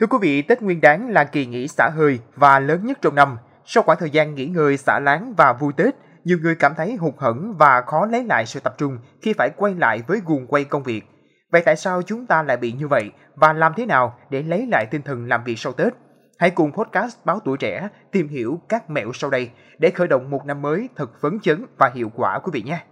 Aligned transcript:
Thưa 0.00 0.06
quý 0.06 0.18
vị, 0.20 0.42
Tết 0.42 0.62
Nguyên 0.62 0.80
đán 0.80 1.10
là 1.10 1.24
kỳ 1.24 1.46
nghỉ 1.46 1.68
xả 1.68 1.90
hơi 1.94 2.18
và 2.36 2.58
lớn 2.58 2.86
nhất 2.86 2.98
trong 3.02 3.14
năm. 3.14 3.38
Sau 3.64 3.82
khoảng 3.82 3.98
thời 3.98 4.10
gian 4.10 4.34
nghỉ 4.34 4.46
ngơi 4.46 4.76
xả 4.76 5.00
láng 5.00 5.34
và 5.36 5.52
vui 5.52 5.72
Tết, 5.76 5.94
nhiều 6.24 6.38
người 6.42 6.54
cảm 6.54 6.74
thấy 6.76 6.96
hụt 6.96 7.14
hẫng 7.18 7.54
và 7.58 7.80
khó 7.80 8.06
lấy 8.06 8.24
lại 8.24 8.46
sự 8.46 8.60
tập 8.60 8.74
trung 8.78 8.98
khi 9.22 9.32
phải 9.32 9.50
quay 9.56 9.74
lại 9.74 10.02
với 10.06 10.20
guồng 10.26 10.46
quay 10.46 10.64
công 10.64 10.82
việc. 10.82 11.04
Vậy 11.50 11.62
tại 11.64 11.76
sao 11.76 12.02
chúng 12.02 12.26
ta 12.26 12.42
lại 12.42 12.56
bị 12.56 12.72
như 12.72 12.88
vậy 12.88 13.10
và 13.34 13.52
làm 13.52 13.72
thế 13.76 13.86
nào 13.86 14.18
để 14.30 14.42
lấy 14.42 14.66
lại 14.70 14.86
tinh 14.90 15.02
thần 15.02 15.28
làm 15.28 15.44
việc 15.44 15.58
sau 15.58 15.72
Tết? 15.72 15.92
Hãy 16.38 16.50
cùng 16.50 16.72
podcast 16.72 17.16
Báo 17.24 17.40
Tuổi 17.44 17.56
Trẻ 17.58 17.88
tìm 18.12 18.28
hiểu 18.28 18.60
các 18.68 18.90
mẹo 18.90 19.12
sau 19.14 19.30
đây 19.30 19.50
để 19.78 19.90
khởi 19.90 20.08
động 20.08 20.30
một 20.30 20.46
năm 20.46 20.62
mới 20.62 20.88
thật 20.96 21.10
phấn 21.20 21.40
chấn 21.40 21.66
và 21.78 21.90
hiệu 21.94 22.12
quả 22.14 22.38
quý 22.38 22.50
vị 22.54 22.62
nhé. 22.62 22.82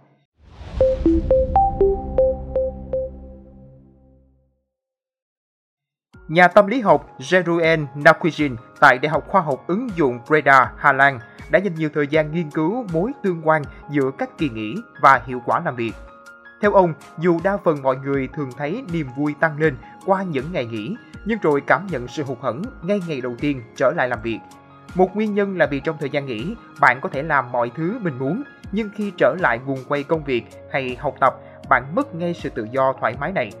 Nhà 6.29 6.47
tâm 6.47 6.67
lý 6.67 6.81
học 6.81 7.09
Jeru'el 7.19 7.85
Nakujin 7.95 8.55
tại 8.79 8.99
Đại 9.01 9.09
học 9.09 9.27
Khoa 9.27 9.41
học 9.41 9.63
ứng 9.67 9.89
dụng 9.95 10.19
Breda, 10.27 10.71
Hà 10.77 10.93
Lan 10.93 11.19
đã 11.49 11.59
dành 11.59 11.75
nhiều 11.75 11.89
thời 11.93 12.07
gian 12.07 12.31
nghiên 12.31 12.49
cứu 12.49 12.85
mối 12.93 13.11
tương 13.23 13.47
quan 13.47 13.61
giữa 13.89 14.11
các 14.17 14.37
kỳ 14.37 14.49
nghỉ 14.49 14.75
và 15.01 15.21
hiệu 15.25 15.41
quả 15.45 15.61
làm 15.65 15.75
việc. 15.75 15.91
Theo 16.61 16.73
ông, 16.73 16.93
dù 17.17 17.39
đa 17.43 17.57
phần 17.57 17.81
mọi 17.81 17.97
người 17.97 18.29
thường 18.33 18.49
thấy 18.57 18.83
niềm 18.93 19.07
vui 19.17 19.35
tăng 19.39 19.59
lên 19.59 19.77
qua 20.05 20.23
những 20.23 20.45
ngày 20.51 20.65
nghỉ, 20.65 20.95
nhưng 21.25 21.39
rồi 21.41 21.61
cảm 21.67 21.87
nhận 21.91 22.07
sự 22.07 22.23
hụt 22.23 22.37
hẫng 22.41 22.61
ngay 22.81 23.01
ngày 23.07 23.21
đầu 23.21 23.35
tiên 23.39 23.61
trở 23.75 23.91
lại 23.95 24.07
làm 24.07 24.19
việc. 24.23 24.39
Một 24.95 25.15
nguyên 25.15 25.35
nhân 25.35 25.57
là 25.57 25.65
vì 25.65 25.79
trong 25.79 25.97
thời 25.99 26.09
gian 26.09 26.25
nghỉ, 26.25 26.55
bạn 26.79 26.99
có 27.01 27.09
thể 27.09 27.23
làm 27.23 27.51
mọi 27.51 27.71
thứ 27.75 27.99
mình 28.01 28.19
muốn, 28.19 28.43
nhưng 28.71 28.89
khi 28.95 29.11
trở 29.17 29.35
lại 29.39 29.59
nguồn 29.65 29.79
quay 29.87 30.03
công 30.03 30.23
việc 30.23 30.43
hay 30.71 30.97
học 30.99 31.15
tập, 31.19 31.35
bạn 31.69 31.95
mất 31.95 32.15
ngay 32.15 32.33
sự 32.33 32.49
tự 32.49 32.67
do 32.71 32.93
thoải 32.99 33.15
mái 33.19 33.31
này. 33.31 33.51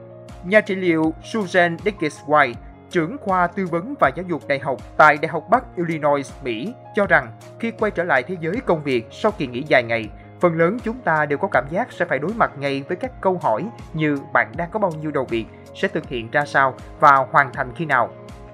Nhà 0.43 0.61
trị 0.61 0.75
liệu 0.75 1.13
Susan 1.23 1.77
Dickens 1.85 2.19
White, 2.25 2.53
trưởng 2.89 3.17
khoa 3.17 3.47
tư 3.47 3.65
vấn 3.65 3.93
và 3.99 4.11
giáo 4.15 4.25
dục 4.29 4.41
đại 4.47 4.59
học 4.59 4.77
tại 4.97 5.17
Đại 5.21 5.27
học 5.29 5.43
Bắc 5.49 5.63
Illinois, 5.75 6.31
Mỹ, 6.43 6.73
cho 6.95 7.05
rằng 7.05 7.31
khi 7.59 7.71
quay 7.71 7.91
trở 7.91 8.03
lại 8.03 8.23
thế 8.23 8.37
giới 8.41 8.55
công 8.65 8.83
việc 8.83 9.07
sau 9.11 9.31
kỳ 9.31 9.47
nghỉ 9.47 9.63
dài 9.67 9.83
ngày, 9.83 10.09
phần 10.39 10.57
lớn 10.57 10.77
chúng 10.83 10.97
ta 10.99 11.25
đều 11.25 11.37
có 11.37 11.47
cảm 11.51 11.65
giác 11.69 11.91
sẽ 11.91 12.05
phải 12.05 12.19
đối 12.19 12.33
mặt 12.33 12.51
ngay 12.57 12.83
với 12.87 12.97
các 12.97 13.21
câu 13.21 13.39
hỏi 13.43 13.65
như 13.93 14.17
bạn 14.33 14.51
đang 14.57 14.69
có 14.71 14.79
bao 14.79 14.91
nhiêu 15.01 15.11
đầu 15.11 15.25
việc, 15.25 15.45
sẽ 15.75 15.87
thực 15.87 16.09
hiện 16.09 16.31
ra 16.31 16.45
sao 16.45 16.75
và 16.99 17.15
hoàn 17.31 17.53
thành 17.53 17.71
khi 17.75 17.85
nào. 17.85 18.09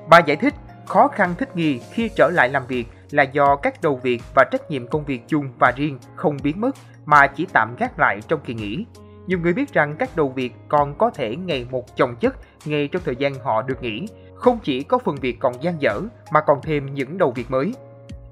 Bà 0.09 0.19
giải 0.19 0.37
thích, 0.37 0.53
khó 0.85 1.07
khăn 1.07 1.35
thích 1.37 1.55
nghi 1.55 1.79
khi 1.91 2.09
trở 2.15 2.29
lại 2.33 2.49
làm 2.49 2.67
việc 2.67 2.85
là 3.11 3.23
do 3.23 3.55
các 3.55 3.81
đầu 3.81 3.95
việc 3.95 4.21
và 4.35 4.43
trách 4.51 4.71
nhiệm 4.71 4.87
công 4.87 5.05
việc 5.05 5.21
chung 5.27 5.49
và 5.59 5.73
riêng 5.75 5.99
không 6.15 6.37
biến 6.43 6.61
mất 6.61 6.75
mà 7.05 7.27
chỉ 7.27 7.47
tạm 7.53 7.75
gác 7.79 7.99
lại 7.99 8.19
trong 8.27 8.39
kỳ 8.45 8.53
nghỉ. 8.53 8.85
Nhiều 9.27 9.39
người 9.39 9.53
biết 9.53 9.73
rằng 9.73 9.95
các 9.99 10.15
đầu 10.15 10.29
việc 10.29 10.53
còn 10.69 10.95
có 10.97 11.09
thể 11.09 11.35
ngày 11.35 11.67
một 11.71 11.95
chồng 11.95 12.15
chất 12.19 12.35
ngay 12.65 12.87
trong 12.87 13.01
thời 13.05 13.15
gian 13.15 13.33
họ 13.33 13.61
được 13.61 13.81
nghỉ, 13.81 14.05
không 14.35 14.59
chỉ 14.63 14.83
có 14.83 14.97
phần 14.97 15.15
việc 15.15 15.39
còn 15.39 15.63
gian 15.63 15.81
dở 15.81 16.01
mà 16.31 16.41
còn 16.41 16.61
thêm 16.63 16.93
những 16.93 17.17
đầu 17.17 17.31
việc 17.31 17.51
mới. 17.51 17.73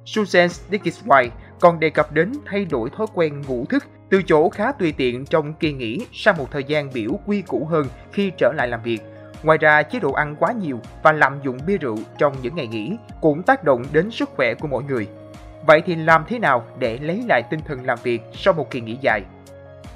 Susan 0.06 0.50
Dickens 0.50 1.04
White 1.06 1.30
còn 1.60 1.80
đề 1.80 1.90
cập 1.90 2.12
đến 2.12 2.32
thay 2.46 2.66
đổi 2.66 2.90
thói 2.90 3.08
quen 3.14 3.42
ngủ 3.48 3.66
thức 3.70 3.84
từ 4.10 4.22
chỗ 4.24 4.50
khá 4.50 4.72
tùy 4.72 4.94
tiện 4.98 5.26
trong 5.26 5.54
kỳ 5.54 5.74
nghỉ 5.74 6.06
sang 6.14 6.38
một 6.38 6.52
thời 6.52 6.64
gian 6.64 6.90
biểu 6.94 7.12
quy 7.26 7.42
củ 7.42 7.66
hơn 7.66 7.86
khi 8.12 8.32
trở 8.38 8.54
lại 8.58 8.68
làm 8.68 8.82
việc. 8.84 9.02
Ngoài 9.44 9.58
ra, 9.58 9.84
chế 9.84 10.00
độ 10.00 10.12
ăn 10.12 10.36
quá 10.40 10.52
nhiều 10.52 10.80
và 11.04 11.12
lạm 11.12 11.40
dụng 11.44 11.58
bia 11.68 11.78
rượu 11.78 11.98
trong 12.18 12.34
những 12.42 12.56
ngày 12.56 12.68
nghỉ 12.68 12.98
cũng 13.22 13.44
tác 13.44 13.64
động 13.64 13.84
đến 13.92 14.12
sức 14.12 14.30
khỏe 14.36 14.54
của 14.54 14.68
mỗi 14.68 14.84
người. 14.84 15.08
Vậy 15.68 15.82
thì 15.86 15.96
làm 15.96 16.24
thế 16.28 16.40
nào 16.40 16.66
để 16.80 16.98
lấy 16.98 17.24
lại 17.28 17.44
tinh 17.50 17.60
thần 17.68 17.86
làm 17.86 17.98
việc 18.04 18.22
sau 18.34 18.54
một 18.54 18.72
kỳ 18.72 18.82
nghỉ 18.82 18.98
dài? 19.02 19.22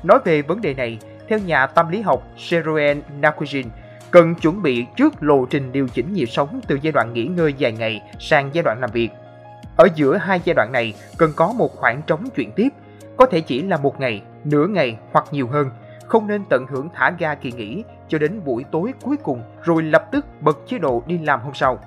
Nói 0.03 0.19
về 0.25 0.41
vấn 0.41 0.61
đề 0.61 0.73
này, 0.73 0.99
theo 1.27 1.39
nhà 1.39 1.67
tâm 1.67 1.89
lý 1.89 2.01
học 2.01 2.27
Sheroen 2.37 3.01
Nakujin, 3.21 3.65
cần 4.11 4.35
chuẩn 4.35 4.61
bị 4.61 4.85
trước 4.95 5.13
lộ 5.19 5.45
trình 5.45 5.71
điều 5.71 5.87
chỉnh 5.87 6.13
nhịp 6.13 6.25
sống 6.25 6.61
từ 6.67 6.79
giai 6.81 6.91
đoạn 6.91 7.13
nghỉ 7.13 7.25
ngơi 7.25 7.53
dài 7.53 7.71
ngày 7.71 8.01
sang 8.19 8.49
giai 8.53 8.63
đoạn 8.63 8.81
làm 8.81 8.91
việc. 8.91 9.09
Ở 9.77 9.87
giữa 9.95 10.17
hai 10.17 10.41
giai 10.43 10.53
đoạn 10.53 10.71
này 10.71 10.93
cần 11.17 11.31
có 11.35 11.53
một 11.57 11.75
khoảng 11.75 12.01
trống 12.07 12.29
chuyển 12.35 12.51
tiếp, 12.51 12.69
có 13.17 13.25
thể 13.25 13.41
chỉ 13.41 13.61
là 13.61 13.77
một 13.77 13.99
ngày, 13.99 14.21
nửa 14.43 14.67
ngày 14.67 14.97
hoặc 15.11 15.25
nhiều 15.31 15.47
hơn. 15.47 15.69
Không 16.07 16.27
nên 16.27 16.43
tận 16.49 16.65
hưởng 16.69 16.89
thả 16.93 17.11
ga 17.19 17.35
kỳ 17.35 17.51
nghỉ 17.51 17.83
cho 18.07 18.17
đến 18.17 18.41
buổi 18.45 18.65
tối 18.71 18.93
cuối 19.01 19.17
cùng 19.17 19.41
rồi 19.63 19.83
lập 19.83 20.05
tức 20.11 20.25
bật 20.41 20.57
chế 20.67 20.77
độ 20.77 21.03
đi 21.07 21.17
làm 21.17 21.41
hôm 21.41 21.53
sau. 21.53 21.79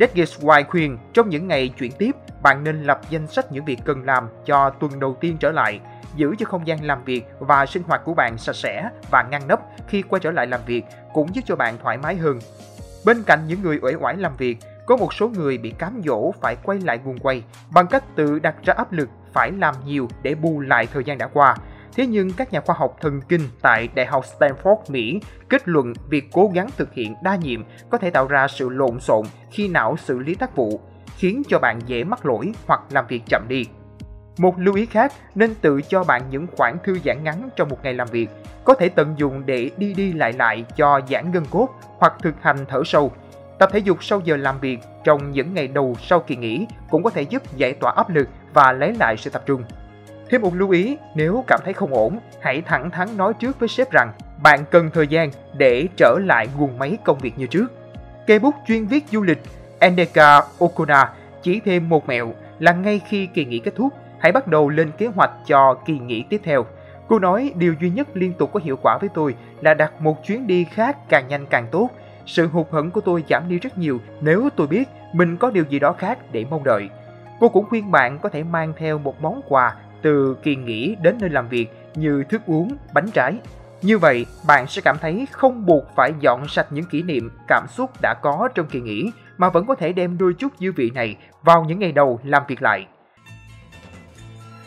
Deadgate 0.00 0.32
White 0.40 0.64
khuyên 0.68 0.98
trong 1.12 1.28
những 1.28 1.48
ngày 1.48 1.68
chuyển 1.68 1.92
tiếp, 1.92 2.16
bạn 2.42 2.64
nên 2.64 2.82
lập 2.82 3.00
danh 3.10 3.26
sách 3.26 3.52
những 3.52 3.64
việc 3.64 3.78
cần 3.84 4.04
làm 4.04 4.28
cho 4.44 4.70
tuần 4.70 5.00
đầu 5.00 5.16
tiên 5.20 5.36
trở 5.40 5.50
lại 5.50 5.80
giữ 6.16 6.34
cho 6.38 6.46
không 6.46 6.66
gian 6.66 6.84
làm 6.84 7.04
việc 7.04 7.24
và 7.38 7.66
sinh 7.66 7.82
hoạt 7.82 8.04
của 8.04 8.14
bạn 8.14 8.38
sạch 8.38 8.56
sẽ 8.56 8.88
và 9.10 9.22
ngăn 9.30 9.48
nắp 9.48 9.60
khi 9.88 10.02
quay 10.02 10.20
trở 10.20 10.30
lại 10.30 10.46
làm 10.46 10.60
việc 10.66 10.84
cũng 11.12 11.34
giúp 11.34 11.42
cho 11.46 11.56
bạn 11.56 11.78
thoải 11.82 11.98
mái 11.98 12.16
hơn. 12.16 12.38
Bên 13.04 13.22
cạnh 13.26 13.40
những 13.46 13.62
người 13.62 13.78
uể 13.82 13.94
oải 14.00 14.16
làm 14.16 14.36
việc, 14.36 14.58
có 14.86 14.96
một 14.96 15.14
số 15.14 15.28
người 15.28 15.58
bị 15.58 15.70
cám 15.70 16.00
dỗ 16.04 16.32
phải 16.40 16.56
quay 16.62 16.78
lại 16.78 16.98
guồng 17.04 17.18
quay 17.18 17.42
bằng 17.70 17.86
cách 17.86 18.04
tự 18.16 18.38
đặt 18.38 18.54
ra 18.64 18.74
áp 18.76 18.92
lực 18.92 19.08
phải 19.32 19.50
làm 19.52 19.74
nhiều 19.84 20.08
để 20.22 20.34
bù 20.34 20.60
lại 20.60 20.86
thời 20.92 21.04
gian 21.04 21.18
đã 21.18 21.26
qua. 21.26 21.56
Thế 21.94 22.06
nhưng 22.06 22.32
các 22.32 22.52
nhà 22.52 22.60
khoa 22.60 22.76
học 22.78 22.96
thần 23.00 23.20
kinh 23.28 23.40
tại 23.62 23.88
Đại 23.94 24.06
học 24.06 24.24
Stanford, 24.38 24.76
Mỹ 24.88 25.20
kết 25.48 25.68
luận 25.68 25.92
việc 26.08 26.28
cố 26.32 26.50
gắng 26.54 26.68
thực 26.76 26.92
hiện 26.92 27.14
đa 27.22 27.36
nhiệm 27.36 27.64
có 27.90 27.98
thể 27.98 28.10
tạo 28.10 28.26
ra 28.26 28.48
sự 28.48 28.68
lộn 28.68 29.00
xộn 29.00 29.26
khi 29.50 29.68
não 29.68 29.96
xử 29.96 30.18
lý 30.18 30.34
tác 30.34 30.56
vụ, 30.56 30.80
khiến 31.16 31.42
cho 31.48 31.58
bạn 31.58 31.78
dễ 31.86 32.04
mắc 32.04 32.26
lỗi 32.26 32.52
hoặc 32.66 32.80
làm 32.90 33.06
việc 33.06 33.22
chậm 33.26 33.42
đi. 33.48 33.66
Một 34.38 34.58
lưu 34.58 34.74
ý 34.74 34.86
khác 34.86 35.12
nên 35.34 35.54
tự 35.54 35.80
cho 35.88 36.04
bạn 36.04 36.22
những 36.30 36.46
khoảng 36.56 36.76
thư 36.84 36.98
giãn 37.04 37.24
ngắn 37.24 37.48
trong 37.56 37.68
một 37.68 37.78
ngày 37.82 37.94
làm 37.94 38.08
việc, 38.08 38.30
có 38.64 38.74
thể 38.74 38.88
tận 38.88 39.14
dụng 39.16 39.42
để 39.46 39.70
đi 39.76 39.94
đi 39.94 40.12
lại 40.12 40.32
lại 40.32 40.64
cho 40.76 41.00
giãn 41.10 41.32
gân 41.32 41.44
cốt 41.50 41.68
hoặc 41.98 42.14
thực 42.22 42.34
hành 42.42 42.56
thở 42.68 42.82
sâu. 42.84 43.12
Tập 43.58 43.70
thể 43.72 43.78
dục 43.78 44.04
sau 44.04 44.20
giờ 44.24 44.36
làm 44.36 44.60
việc 44.60 44.78
trong 45.04 45.30
những 45.30 45.54
ngày 45.54 45.68
đầu 45.68 45.96
sau 46.02 46.20
kỳ 46.20 46.36
nghỉ 46.36 46.66
cũng 46.90 47.02
có 47.02 47.10
thể 47.10 47.22
giúp 47.22 47.42
giải 47.56 47.72
tỏa 47.72 47.92
áp 47.96 48.10
lực 48.10 48.28
và 48.54 48.72
lấy 48.72 48.94
lại 48.98 49.16
sự 49.16 49.30
tập 49.30 49.42
trung. 49.46 49.64
Thêm 50.30 50.42
một 50.42 50.54
lưu 50.54 50.70
ý, 50.70 50.96
nếu 51.14 51.44
cảm 51.46 51.60
thấy 51.64 51.72
không 51.74 51.94
ổn, 51.94 52.18
hãy 52.40 52.62
thẳng 52.62 52.90
thắn 52.90 53.16
nói 53.16 53.34
trước 53.34 53.60
với 53.60 53.68
sếp 53.68 53.90
rằng 53.90 54.12
bạn 54.42 54.64
cần 54.70 54.90
thời 54.94 55.06
gian 55.06 55.30
để 55.56 55.88
trở 55.96 56.18
lại 56.26 56.48
nguồn 56.56 56.78
máy 56.78 56.98
công 57.04 57.18
việc 57.18 57.38
như 57.38 57.46
trước. 57.46 57.66
Cây 58.26 58.38
bút 58.38 58.54
chuyên 58.68 58.86
viết 58.86 59.04
du 59.10 59.22
lịch 59.22 59.42
Endeka 59.78 60.42
Okuna 60.58 61.10
chỉ 61.42 61.60
thêm 61.64 61.88
một 61.88 62.08
mẹo 62.08 62.34
là 62.58 62.72
ngay 62.72 63.00
khi 63.08 63.26
kỳ 63.26 63.44
nghỉ 63.44 63.58
kết 63.58 63.74
thúc, 63.76 63.92
hãy 64.22 64.32
bắt 64.32 64.48
đầu 64.48 64.68
lên 64.68 64.90
kế 64.98 65.06
hoạch 65.06 65.30
cho 65.46 65.74
kỳ 65.84 65.98
nghỉ 65.98 66.24
tiếp 66.28 66.40
theo. 66.44 66.66
Cô 67.08 67.18
nói 67.18 67.52
điều 67.56 67.74
duy 67.80 67.90
nhất 67.90 68.08
liên 68.14 68.32
tục 68.32 68.50
có 68.52 68.60
hiệu 68.64 68.76
quả 68.82 68.98
với 68.98 69.08
tôi 69.14 69.34
là 69.60 69.74
đặt 69.74 70.00
một 70.00 70.24
chuyến 70.24 70.46
đi 70.46 70.64
khác 70.64 70.96
càng 71.08 71.28
nhanh 71.28 71.46
càng 71.50 71.66
tốt. 71.72 71.90
Sự 72.26 72.46
hụt 72.46 72.66
hẫng 72.70 72.90
của 72.90 73.00
tôi 73.00 73.24
giảm 73.28 73.48
đi 73.48 73.58
rất 73.58 73.78
nhiều 73.78 73.98
nếu 74.20 74.48
tôi 74.56 74.66
biết 74.66 74.88
mình 75.12 75.36
có 75.36 75.50
điều 75.50 75.64
gì 75.64 75.78
đó 75.78 75.92
khác 75.92 76.18
để 76.32 76.44
mong 76.50 76.64
đợi. 76.64 76.88
Cô 77.40 77.48
cũng 77.48 77.66
khuyên 77.68 77.90
bạn 77.90 78.18
có 78.18 78.28
thể 78.28 78.42
mang 78.42 78.72
theo 78.76 78.98
một 78.98 79.22
món 79.22 79.40
quà 79.48 79.74
từ 80.02 80.36
kỳ 80.42 80.56
nghỉ 80.56 80.96
đến 81.02 81.16
nơi 81.20 81.30
làm 81.30 81.48
việc 81.48 81.68
như 81.94 82.24
thức 82.28 82.42
uống, 82.46 82.76
bánh 82.94 83.10
trái. 83.10 83.34
Như 83.82 83.98
vậy, 83.98 84.26
bạn 84.46 84.66
sẽ 84.66 84.82
cảm 84.84 84.96
thấy 85.00 85.26
không 85.30 85.66
buộc 85.66 85.84
phải 85.96 86.12
dọn 86.20 86.48
sạch 86.48 86.66
những 86.70 86.84
kỷ 86.84 87.02
niệm, 87.02 87.30
cảm 87.48 87.66
xúc 87.68 87.90
đã 88.02 88.14
có 88.22 88.48
trong 88.54 88.66
kỳ 88.66 88.80
nghỉ 88.80 89.10
mà 89.38 89.48
vẫn 89.48 89.66
có 89.66 89.74
thể 89.74 89.92
đem 89.92 90.18
đôi 90.18 90.34
chút 90.38 90.52
dư 90.58 90.72
vị 90.72 90.90
này 90.94 91.16
vào 91.42 91.64
những 91.64 91.78
ngày 91.78 91.92
đầu 91.92 92.20
làm 92.24 92.42
việc 92.48 92.62
lại. 92.62 92.86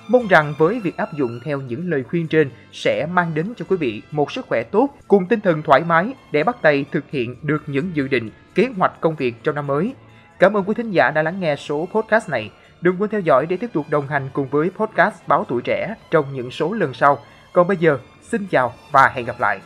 Mong 0.07 0.27
rằng 0.27 0.53
với 0.57 0.79
việc 0.79 0.97
áp 0.97 1.13
dụng 1.13 1.39
theo 1.43 1.61
những 1.61 1.89
lời 1.89 2.03
khuyên 2.03 2.27
trên 2.27 2.49
sẽ 2.71 3.07
mang 3.11 3.31
đến 3.33 3.53
cho 3.57 3.65
quý 3.69 3.77
vị 3.77 4.01
một 4.11 4.31
sức 4.31 4.45
khỏe 4.47 4.63
tốt 4.63 4.89
cùng 5.07 5.25
tinh 5.25 5.41
thần 5.41 5.61
thoải 5.61 5.81
mái 5.87 6.13
để 6.31 6.43
bắt 6.43 6.57
tay 6.61 6.85
thực 6.91 7.09
hiện 7.09 7.35
được 7.41 7.63
những 7.67 7.91
dự 7.93 8.07
định, 8.07 8.29
kế 8.55 8.69
hoạch 8.77 9.01
công 9.01 9.15
việc 9.15 9.35
trong 9.43 9.55
năm 9.55 9.67
mới. 9.67 9.93
Cảm 10.39 10.57
ơn 10.57 10.63
quý 10.63 10.73
thính 10.73 10.91
giả 10.91 11.11
đã 11.11 11.21
lắng 11.21 11.39
nghe 11.39 11.55
số 11.55 11.87
podcast 11.93 12.29
này. 12.29 12.51
Đừng 12.81 13.01
quên 13.01 13.09
theo 13.09 13.21
dõi 13.21 13.45
để 13.45 13.57
tiếp 13.57 13.69
tục 13.73 13.85
đồng 13.89 14.07
hành 14.07 14.29
cùng 14.33 14.47
với 14.47 14.69
podcast 14.69 15.15
Báo 15.27 15.45
Tuổi 15.49 15.61
Trẻ 15.61 15.95
trong 16.11 16.25
những 16.33 16.51
số 16.51 16.73
lần 16.73 16.93
sau. 16.93 17.17
Còn 17.53 17.67
bây 17.67 17.77
giờ, 17.77 17.99
xin 18.21 18.47
chào 18.51 18.73
và 18.91 19.11
hẹn 19.15 19.25
gặp 19.25 19.39
lại. 19.39 19.59